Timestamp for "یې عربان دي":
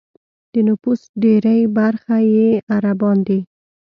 2.33-3.39